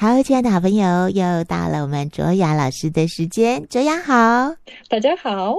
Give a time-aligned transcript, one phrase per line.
[0.00, 3.66] 好，亲爱的好朋友，又到了我们卓雅老师的时间。
[3.68, 4.54] 卓雅好，
[4.88, 5.54] 大家好。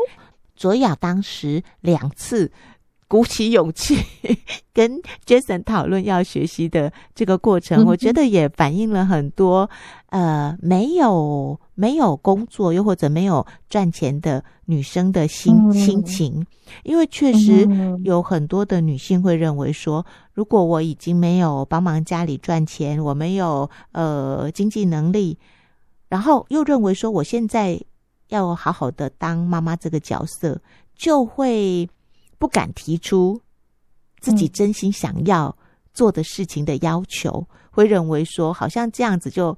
[0.56, 2.52] 卓雅当时两次
[3.12, 3.98] 鼓起勇气
[4.74, 9.70] 跟 Jason 讨论要学习的这个过程，嗯、我觉得也反映了很多
[10.12, 16.46] 呃没有没有工作又或者没有赚钱的女生的心、嗯、心情，
[16.84, 17.68] 因为确实
[18.06, 20.06] 有很多的女性会认为说。
[20.34, 25.38] 如果我已经没有帮忙家里赚钱，我没有呃经济能力，
[26.08, 27.78] 然后又认为说我现在
[28.30, 30.62] 要好好的当妈妈这个角色，
[30.96, 31.88] 就会
[32.42, 33.40] 不敢提出
[34.20, 35.56] 自己真心想要
[35.94, 39.56] 做的事情的要求，嗯、会认为说好像这样子就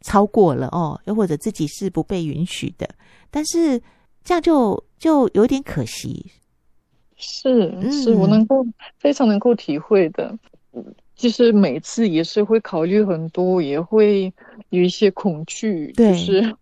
[0.00, 2.88] 超过了哦，又或者自己是不被允许的，
[3.30, 3.78] 但是
[4.24, 6.24] 这样就就有点可惜。
[7.16, 8.64] 是，是我能够
[8.98, 10.34] 非常能够体会的。
[11.14, 14.32] 其实每次也是会考虑很多，也会
[14.70, 15.92] 有一些恐惧。
[15.92, 16.56] 就是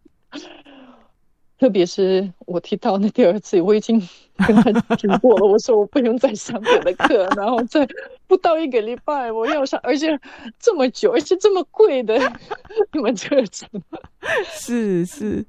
[1.60, 4.00] 特别是我提到那第二次，我已经
[4.46, 7.86] 跟他讲过了，我说我不用再上别的课，然后再
[8.26, 10.18] 不到一个礼拜我要上，而且
[10.58, 12.18] 这么久，而且这么贵的
[12.92, 13.80] 你们这怎么。
[14.50, 15.44] 是是，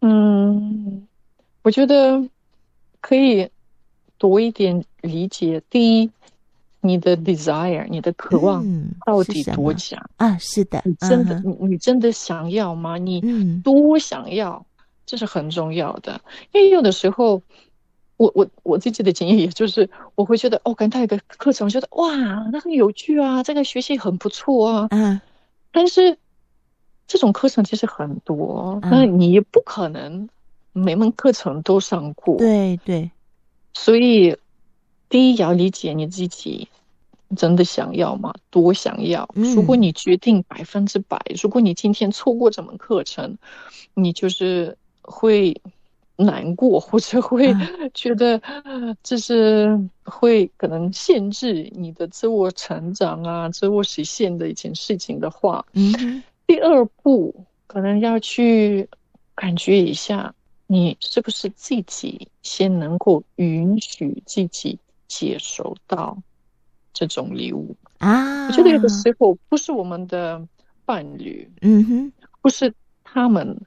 [0.00, 1.06] 嗯，
[1.62, 2.28] 我觉得
[3.00, 3.48] 可以。
[4.18, 5.60] 多一点理解。
[5.68, 6.08] 第一，
[6.80, 8.64] 你的 desire，你的渴望
[9.04, 10.38] 到底多强、嗯、啊？
[10.38, 12.96] 是的，你真的，你、嗯、你真的想要吗？
[12.98, 13.20] 你
[13.64, 14.64] 多想要，
[15.06, 16.20] 这是很重要的。
[16.52, 17.42] 因为有的时候，
[18.16, 22.14] 我我我自己的经验，也就是我会觉得，哦，跟他一个课程，我觉得哇，
[22.52, 24.88] 那很有趣啊，这个学习很不错啊。
[24.90, 25.20] 嗯。
[25.70, 26.18] 但是
[27.06, 30.28] 这种课程其实很多，嗯、那你不可能
[30.72, 32.36] 每门课程都上过。
[32.36, 33.10] 对对。
[33.74, 34.36] 所以，
[35.08, 36.68] 第一要理解你自己
[37.34, 38.34] 真的想要吗？
[38.50, 39.28] 多想要？
[39.34, 43.38] 如果你决定百分之百，如果你今天错过这门课程，
[43.94, 45.60] 你就是会
[46.16, 47.54] 难过，或者会
[47.92, 48.40] 觉得
[49.02, 57.34] 就是会可能限制你的自我成长啊、自我实现的一件事情的话，嗯，第二步
[57.66, 58.88] 可能要去
[59.34, 60.34] 感觉一下。
[60.68, 66.16] 你是不是自己先能够允许自己接收到
[66.94, 68.46] 这种礼物啊？
[68.46, 70.40] 我觉得有的时候不是我们的
[70.86, 72.72] 伴侣，嗯哼，不是
[73.04, 73.60] 他们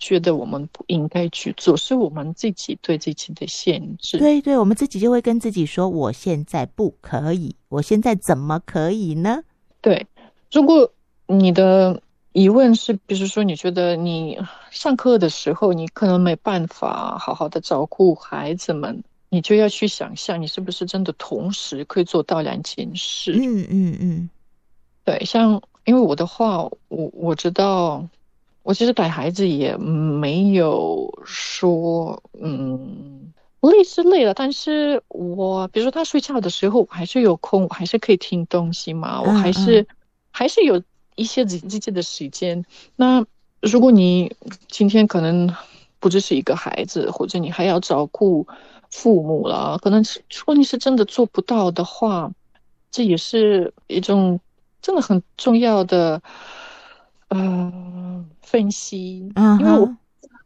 [0.00, 4.18] 觉得我们不应该去做，是我们自己对自己的限制。
[4.18, 9.44] 对对，我们自己就会跟自己说：“我现在不可以，我现在怎么可以呢？”
[9.80, 10.08] 对，
[10.50, 10.90] 如果
[11.28, 12.02] 你的。
[12.32, 14.38] 疑问是，比如说，你觉得你
[14.70, 23.32] 上课的时候，你可能没办法好好的照顾孩子们，你就要去想象，你是不是真的同时可以做到两件事？
[23.32, 24.30] 嗯嗯嗯，
[25.04, 28.06] 对，像因为我的话，我我知道，
[28.62, 39.86] 我其实带孩子也没有说，嗯，累是累了，但是我比如说他睡觉的时候，我还是有空，我还是可以听东西嘛，我还是、嗯嗯、
[40.30, 40.82] 还是有。
[41.16, 42.64] 一些自己的时间。
[42.96, 43.26] 那
[43.60, 44.34] 如果你
[44.68, 45.54] 今天可能
[45.98, 48.46] 不只是一个孩子，或者你还要照顾
[48.90, 52.32] 父母了，可能如果你是真的做不到的话，
[52.90, 54.40] 这也是一种
[54.80, 56.22] 真的很重要的
[57.30, 59.32] 呃分析。
[59.34, 59.96] 嗯，因为我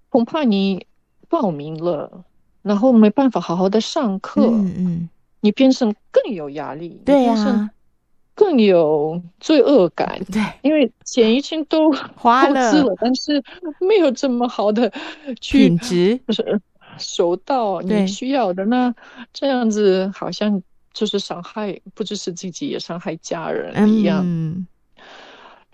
[0.09, 0.87] 恐怕你
[1.29, 2.25] 报名了，
[2.63, 5.09] 然后没办法好好的上课，嗯嗯，
[5.41, 7.03] 你变成更有压力。
[7.05, 7.71] 对呀。
[8.37, 13.41] 更有罪恶感，对，因为钱已经都 花 了，但是
[13.81, 14.93] 没有这么好的
[15.41, 16.61] 去品质，就是
[16.99, 18.65] 收到你需要的。
[18.65, 18.93] 那
[19.33, 20.61] 这样子好像
[20.93, 24.21] 就是伤害，不只是自己，也伤害家人一样。
[24.27, 24.67] 嗯，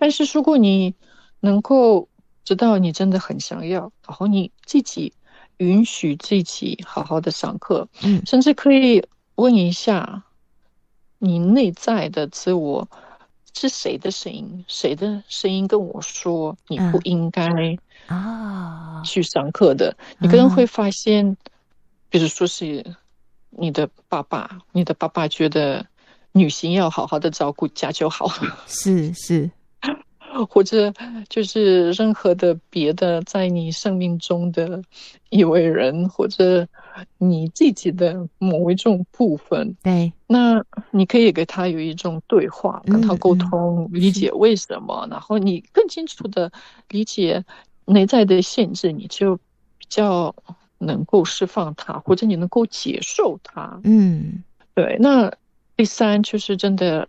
[0.01, 0.95] 但是如果你
[1.41, 2.09] 能够
[2.43, 5.13] 知道你真的很想要，然后你自己
[5.57, 10.23] 允许自己好好的上课，嗯，甚至可以问一下。
[11.23, 12.89] 你内在的自我
[13.53, 14.65] 是谁的声音？
[14.67, 17.47] 谁的声音跟我说你不应该
[18.07, 19.95] 啊去上课的？
[19.99, 21.37] 嗯、你可能会发现，嗯、
[22.09, 22.83] 比如说是
[23.51, 25.85] 你的爸爸，你的爸爸觉得
[26.31, 28.27] 女性要好好的照顾家就好，
[28.65, 29.51] 是是。
[30.49, 30.93] 或者
[31.27, 34.81] 就是任何的别的在你生命中的
[35.29, 36.67] 一位人，或者
[37.17, 46.51] 你自己的某一种部分，对，那你可以给他有一种对话，跟他沟通，嗯、理解为什么，然后你更清楚的
[46.89, 47.43] 理解
[47.85, 50.33] 内在的限制，你就比较
[50.77, 53.79] 能够释放他，或者你能够接受他。
[53.83, 54.43] 嗯，
[54.73, 54.97] 对。
[54.99, 55.33] 那
[55.75, 57.07] 第三就是真的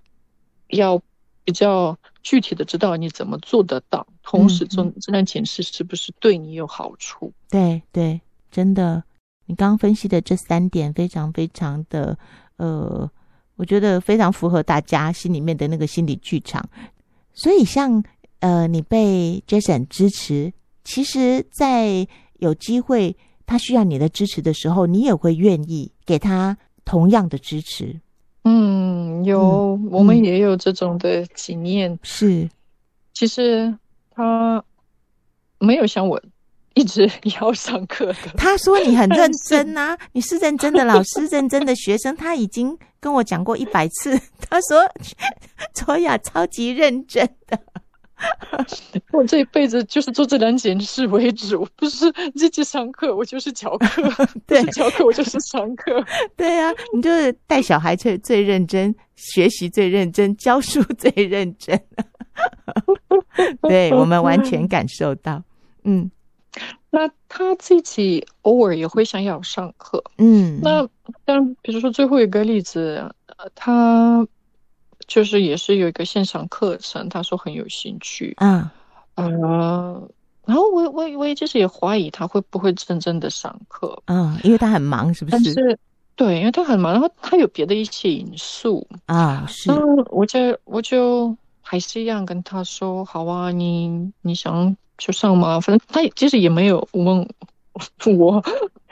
[0.68, 1.00] 要
[1.44, 1.96] 比较。
[2.22, 7.26] 具体的知道你怎么做得到，同时做这段检视是不是对你有好处？
[7.26, 8.20] 嗯、对对，
[8.50, 9.02] 真的，
[9.46, 12.16] 你刚刚分析的这三点非常非常的
[12.56, 13.10] 呃，
[13.56, 16.68] 我觉得非常符合大家心里面的那个心理剧场。
[17.34, 18.02] 所以像
[18.40, 20.52] 呃，你被 Jason 支持，
[20.84, 22.06] 其实，在
[22.38, 23.16] 有机会
[23.46, 28.00] 他需要你的支持的时候，你也会愿意给他同样的支持。
[29.22, 29.40] 嗯，有，
[29.82, 31.98] 嗯、我们也有这种的经验。
[32.02, 32.48] 是，
[33.14, 33.74] 其实
[34.10, 34.62] 他
[35.58, 36.20] 没有像我
[36.74, 37.10] 一直
[37.40, 38.30] 要上课的。
[38.36, 42.14] 他说你很认 真啊，你是认真的老师，认真的学生。
[42.16, 44.82] 他已经跟我讲过一百次， 他说
[45.74, 47.58] 卓雅超级认真的。
[49.12, 56.04] 我这一辈子就是做这两件事为主，不是积极上课，我就是教 课；对，教课我就是上课。
[56.36, 61.80] 对啊，你就是带小孩最最认真，学习最认真，教书最认真。
[63.62, 65.42] 对，我们完全感受到。
[65.84, 66.10] 嗯，
[66.90, 70.02] 那他自己偶尔也会想要上课。
[70.18, 70.88] 嗯，那
[71.24, 73.12] 但比如说最后一个例子，
[73.54, 74.26] 他。
[75.12, 78.70] 就是也是有一个线上课程，他说很有兴趣，嗯，
[79.16, 80.08] 呃，
[80.46, 85.36] 然后我我我也就是也怀疑他会不会真正的上课，嗯，因为他很忙，是不是？
[85.36, 85.78] 但是
[86.16, 89.70] 对，因为他很忙，然后他有别的一些因素啊，是，
[90.08, 95.60] 我就我就还是一样跟他说，好啊，你你想就上吗？
[95.60, 97.28] 反正他其实也没有问。
[98.18, 98.42] 我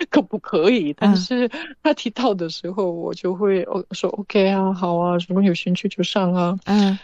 [0.08, 0.92] 可不可以？
[0.94, 1.50] 但是
[1.82, 6.58] 他提到的时候，我就会说 OK 啊，好啊，如果有兴趣就上啊。
[6.64, 6.98] 嗯，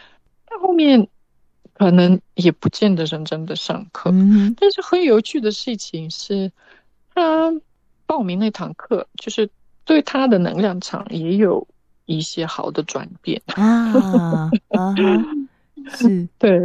[0.48, 1.06] 但后面
[1.74, 4.10] 可能也不见得认真的上课。
[4.10, 6.50] 嗯，但是很有趣的事情是，
[7.14, 7.52] 他
[8.06, 9.50] 报名那堂课，就是
[9.84, 11.66] 对他的能量场也有
[12.06, 14.50] 一些好的转变啊。
[14.70, 14.94] 啊，
[15.92, 16.58] 是，对，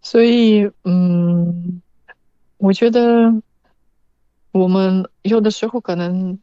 [0.00, 1.82] 所以嗯，
[2.58, 3.34] 我觉得。
[4.52, 6.38] 我们有的时候可能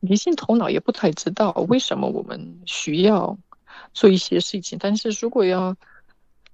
[0.00, 3.38] 理性头脑也不太知道为什么我们需要
[3.92, 5.76] 做一些事情，但是如果要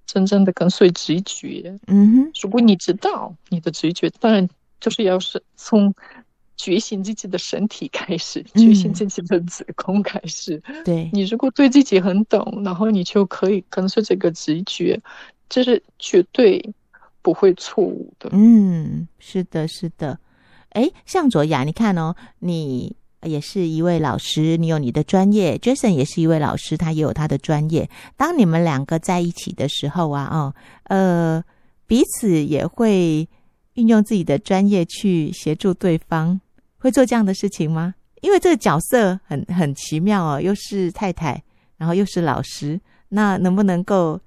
[0.07, 4.49] 真正的跟随直觉，嗯哼，如果你知道你的直觉，当然
[4.81, 5.95] 就是要是从
[6.57, 15.01] 觉醒自己的身体开始，嗯、觉醒自己的子宫开始，对，你如果对自己很懂，然后你就可以跟随这个直觉，
[15.49, 16.75] 这是绝对
[17.23, 18.29] 不会错误的。
[18.33, 20.19] 嗯，是的，是的。
[20.71, 27.89] 哎，向卓雅，你看哦，你也是一位老师，你有你的专业，Jason 也是一位老师，他也有他的专业。
[28.17, 31.45] 当你们两个在一起的时候啊，哦，呃，
[31.87, 33.29] 彼此也会
[33.75, 36.41] 运用自己的专业去协助对方，
[36.79, 37.95] 会做这样的事情吗？
[38.23, 41.43] 因为这个角色很很奇妙哦，又是太太，
[41.79, 44.21] 然后又是老师，那能不能够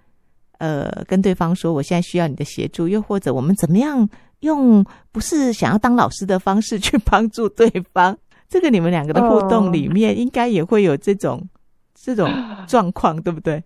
[0.57, 4.09] 呃跟对方说，我现在需要你的协助，又或者我们怎么样？
[4.43, 8.15] 用不是想要当老师的方式去帮助对方，
[8.47, 11.47] 这个你们两个的互动里面应该也会有这种、uh,
[11.95, 12.31] 这种
[12.67, 13.63] 状况，对不对？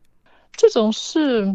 [0.56, 1.54] 这种事，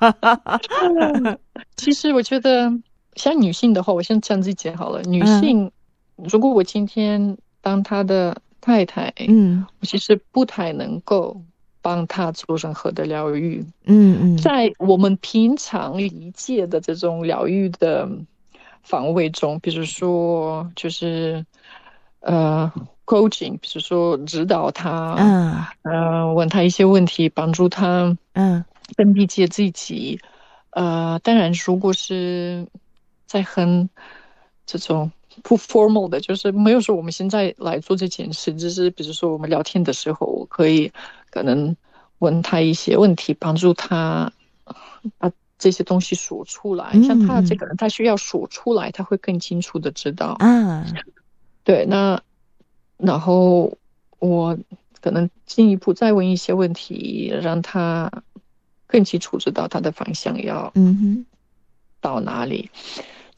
[1.76, 2.72] 其实我觉得
[3.16, 5.02] 像女性的话，我先这样子讲好了。
[5.02, 5.70] 女性，uh,
[6.30, 11.40] 如果我今天当她的太太，嗯，我其实不太能够。
[11.82, 18.08] 帮他做任何的疗愈，嗯嗯，在我们平常理解的这种疗愈的
[18.82, 21.44] 防卫中，比如说就是
[22.20, 22.70] 呃
[23.06, 28.64] ，coaching，比如说指导他，嗯，呃，问他一些问题，帮助他，嗯，
[28.96, 30.20] 更理解自己，
[30.70, 32.66] 呃，当然，如果是
[33.26, 33.88] 在很
[34.66, 35.10] 这种。
[35.42, 40.92] 不 formal 的，就是没有说我们现在来做这件事，只是比如说我们聊天的时候，我可以
[41.30, 41.76] 可能
[42.18, 44.32] 问他一些问题，帮助他
[45.18, 46.90] 把这些东西说出来。
[46.94, 50.36] 嗯、像他这个人，他需要说出来，他会更清楚的知道。
[50.40, 50.84] 啊，
[51.64, 52.20] 对，那
[52.96, 53.76] 然后
[54.18, 54.58] 我
[55.00, 58.10] 可能进一步再问一些问题，让他
[58.86, 61.26] 更清楚知道他的方向要嗯哼
[62.00, 62.70] 到哪里。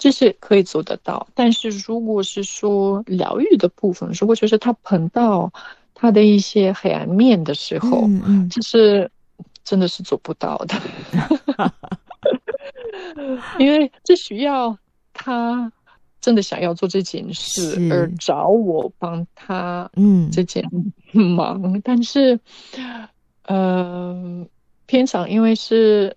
[0.02, 5.52] 这是可以做得到，但是如果是说疗愈的部分，如果就是他碰到
[5.94, 9.09] 他的一些黑暗面的时候，嗯嗯，这是
[9.62, 10.75] 真的是做不到的，
[13.61, 14.76] 因为这需要
[15.12, 15.71] 他
[16.21, 20.68] 真的想要做这件事而找我帮他，嗯，这件
[21.12, 22.40] 忙，嗯、但是，
[23.44, 24.44] 呃，
[24.87, 26.16] 片场因为是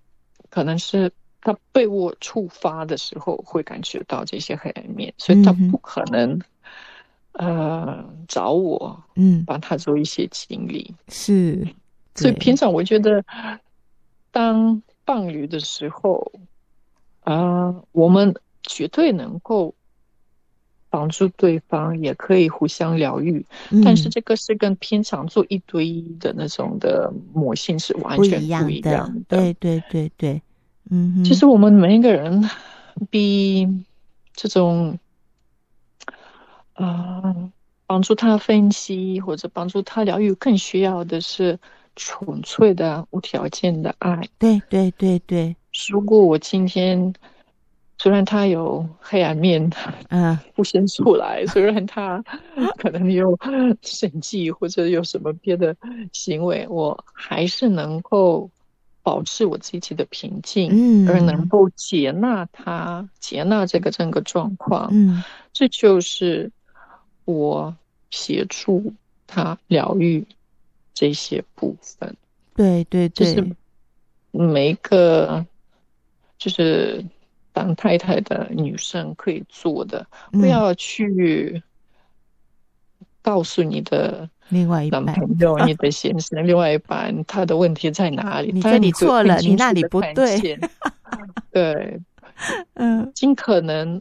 [0.50, 1.12] 可能是。
[1.46, 6.40] 他被我触发的时候，会感觉到这些黑暗面，所以他不可能，
[7.34, 10.92] 嗯、呃，找我，嗯，帮他做一些清理。
[11.06, 11.64] 是，
[12.16, 13.24] 所以平常我觉得，
[14.32, 16.32] 当伴侣的时候，
[17.20, 18.34] 啊、呃，我们
[18.64, 19.72] 绝对能够
[20.90, 23.46] 帮助对方，也可以互相疗愈。
[23.70, 28.90] 嗯、但是这个是跟平常做一对一的那种的模型是完全不一样的。
[28.90, 30.42] 样的对对对对，
[30.90, 32.48] 嗯，其实我们每一个人
[33.10, 33.84] 比
[34.34, 34.98] 这种，
[36.74, 37.52] 啊、呃，
[37.86, 41.58] 帮助他分析或者帮助他疗愈，更需要的是。
[41.98, 45.56] 纯粹的无条件的爱，对对对对。
[45.88, 47.14] 如果我今天
[47.96, 49.72] 虽然他有黑暗面，
[50.10, 52.22] 嗯，不显出来，虽然他
[52.76, 53.34] 可能有
[53.80, 55.74] 审计或者有什么别的
[56.12, 58.50] 行为，我还是能够
[59.06, 65.22] 保持我自己的平静，嗯，而能够接纳他，接纳这个整个状况，嗯，
[65.52, 66.50] 这就是
[67.24, 67.76] 我
[68.10, 68.92] 协助
[69.28, 70.26] 他疗愈。
[70.98, 72.16] 这些部分，
[72.54, 73.56] 对对对，就是
[74.30, 75.44] 每一个
[76.38, 77.04] 就是
[77.52, 81.62] 当太太的女生可以做的，嗯、不要去
[83.20, 88.52] 告诉你的 另外一半男朋友、你的先生、另外一半他的问题在哪里？
[88.52, 90.58] 你说你错了，你那里不对。
[91.50, 92.00] 对，
[92.74, 94.00] 嗯，尽可能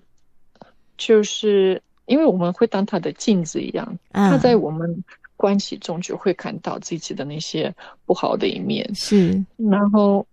[0.98, 5.04] 就是因为我们会当他的镜子一样，嗯、他在我们。
[5.38, 7.76] 关系中就会看到自己的那些
[8.06, 9.44] 不好的一面，是。
[9.58, 10.26] 然后，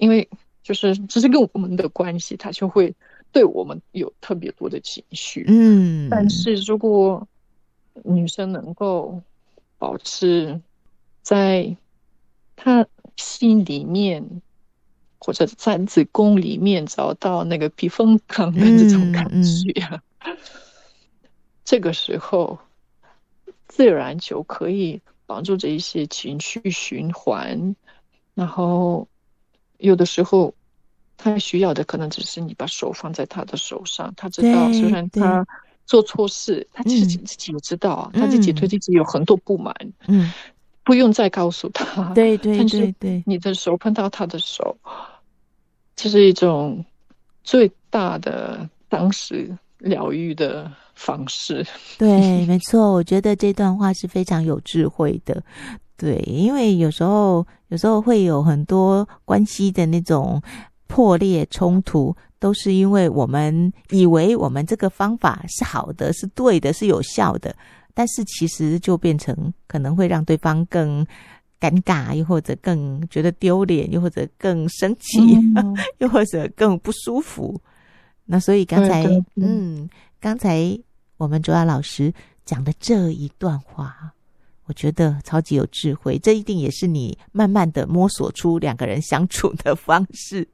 [0.00, 0.28] 因为
[0.64, 2.92] 就是只是跟我们的关系，他就会
[3.30, 5.44] 对我们有特别多的情绪。
[5.46, 6.08] 嗯。
[6.10, 7.24] 但是如果
[8.02, 9.22] 女生能够
[9.82, 10.60] 保持
[11.22, 11.76] 在
[12.54, 12.86] 他
[13.16, 14.40] 心里面，
[15.18, 19.72] 或者在子宫里面找到那个避风港的这种感觉，
[20.20, 20.38] 嗯嗯、
[21.64, 22.60] 这个时候。
[23.66, 27.74] 自然就可以帮助这一些情绪循环，
[28.34, 29.08] 然后
[29.78, 30.52] 有的时候
[31.16, 35.46] 他需要的可能只是你把手放在他的手上，他知道虽然他
[35.92, 39.74] 做错事，他其实自己也知道，啊、他自己对自己有很多不满，
[40.08, 40.32] 嗯，
[40.84, 44.74] 不用再告诉他，对对对对，你的手碰到他的手，
[45.94, 46.82] 这是一种
[47.44, 51.62] 最大的当时疗愈的方式。
[51.98, 55.42] 对， 没错，我觉得这段话是非常有智慧的。
[55.98, 60.40] 对，因为有时候有时候会有很多关系的那种
[60.86, 67.54] 破裂冲突，都是因为我们以为我们这个方法是好的、是对的、是有效的，
[67.94, 71.06] 但是其实就变成可能会让对方更
[71.60, 77.60] 尴尬，又或者更觉得丢脸，又或者更生气，嗯、 又或者更不舒服。
[78.24, 79.04] 那所以刚才，
[79.36, 80.76] 嗯，刚才
[81.18, 82.12] 我们卓雅老师
[82.44, 84.12] 讲的这一段话，
[84.64, 86.18] 我觉得超级有智慧。
[86.18, 90.48] 这一定也是你慢慢的摸索出两个人相处的方式，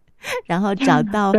[0.47, 1.33] 然后找 到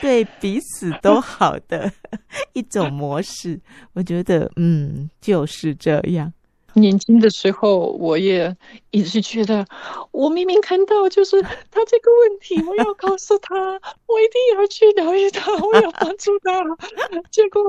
[0.00, 1.90] 对彼此都好的
[2.54, 3.60] 一种模式。
[3.94, 6.32] 我觉得，嗯，就是这样。
[6.74, 8.54] 年轻的时候，我也
[8.90, 9.64] 一直觉得，
[10.10, 16.52] 我明明看到就是他这个问题，我要告诉他，我一定要去疗愈他，我要帮助他。
[17.30, 17.62] 结果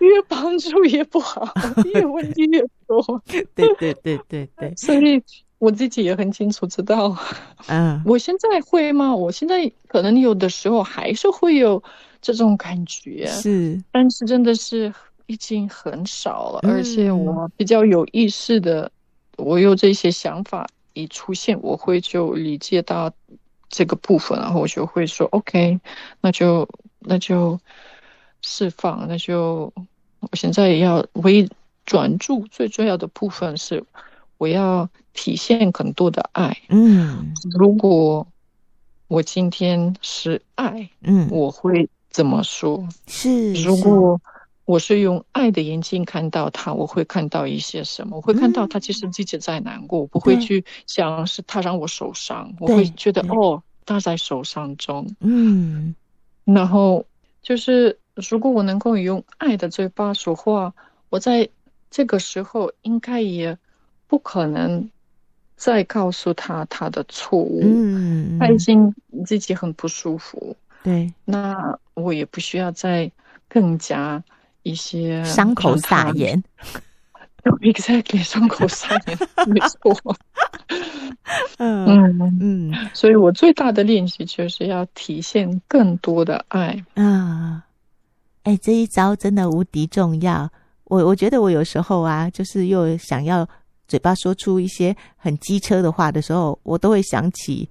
[0.00, 1.48] 越帮助越不好，
[1.94, 3.22] 越问题越多。
[3.24, 5.22] 对对对对对，所以
[5.60, 7.16] 我自己也很清楚知道，
[7.68, 9.14] 嗯，我现在会吗？
[9.14, 11.80] 我现在可能有的时候还是会有
[12.20, 14.92] 这种感觉，是，但是真的是。
[15.26, 18.90] 已经很少了，而且我比较有意识的，
[19.38, 23.12] 嗯、我有这些想法一出现，我会就理解到
[23.68, 25.78] 这个部分，然后我就会说 OK，
[26.20, 27.60] 那就那就
[28.42, 29.72] 释放，那就
[30.18, 31.48] 我现在也要唯
[31.86, 33.84] 专注最重要的部分是
[34.40, 36.56] 我要体现更多的爱。
[36.70, 38.26] 嗯，如果
[39.06, 42.88] 我今天是爱，嗯，我会怎么说？
[43.06, 44.18] 是，如果。
[44.66, 48.14] 我是用爱的眼睛看到他，我会看到一些什么？
[48.14, 55.12] 我会看到他其实自己在难过，嗯、我不会去想是他让我受伤，我会觉得哦，他在受伤中。
[55.18, 55.92] 嗯，
[56.44, 57.04] 然后
[57.42, 60.72] 就是如果我能够用爱的嘴巴说话，
[61.08, 61.48] 我在
[61.90, 63.58] 这个时候应该也
[64.10, 64.90] 不可能
[65.56, 67.60] 再告诉他他的错误。
[67.62, 68.92] 嗯，他已经
[69.24, 70.56] 自己很不舒服。
[70.82, 73.10] 对，那我也不需要再
[73.48, 74.20] 更加。
[74.62, 76.44] 一些伤口撒盐，
[77.62, 79.96] exactly 伤口撒盐， 没错。
[81.56, 87.64] 嗯嗯嗯，所以我最大的练习就是要体现更多的爱啊！
[88.44, 90.50] 哎、欸，这一招真的无敌重要。
[90.84, 93.48] 我我觉得我有时候啊，就是又想要
[93.90, 97.68] 嘴巴说出一些很机车的话的时候，我都会想起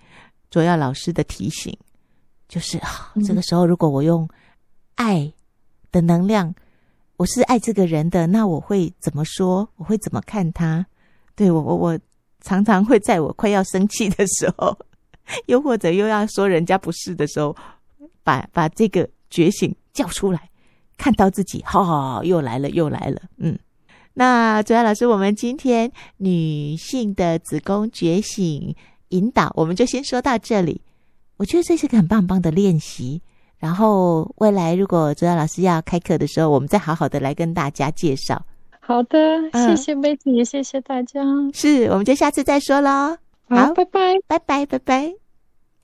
[0.52, 1.74] 卓耀老师的提醒，
[2.50, 4.28] 就是啊，这个时候如果我用
[4.96, 5.32] 爱
[5.94, 6.54] 的能量，
[7.16, 9.70] 我是爱这个人的，那我会怎么说？
[9.78, 10.86] 我会怎么看他？
[11.38, 12.00] 对，我我我
[12.42, 14.78] 常常会在我快要生气的时候，
[15.48, 17.56] 又或者又要说人家不是的时候，
[18.24, 20.50] 把把这个觉醒叫出来，
[20.98, 23.58] 看到自己，好好好，又来了，又来了，嗯。
[24.20, 28.76] 那主要老师，我们今天女性的子宫觉醒
[29.10, 30.82] 引导，我们就先说到这里。
[31.38, 33.22] 我觉得这是个很棒棒的练习。
[33.60, 38.46] 然后未来如果主要老师要开课的时候，我们再好好的来跟大家介绍。
[38.82, 39.18] 好的，
[39.54, 41.22] 谢谢妹子，也谢谢大家。
[41.54, 43.16] 是，我们就下次再说喽。
[43.48, 45.29] 好，拜拜，拜拜，拜拜。